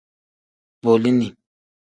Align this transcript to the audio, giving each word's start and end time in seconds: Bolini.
Bolini. 0.83 1.29